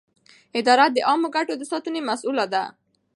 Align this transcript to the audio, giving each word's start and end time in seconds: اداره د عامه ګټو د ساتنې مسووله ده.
اداره 0.59 0.85
د 0.91 0.97
عامه 1.07 1.29
ګټو 1.35 1.53
د 1.57 1.63
ساتنې 1.71 2.01
مسووله 2.09 2.45
ده. 2.53 2.63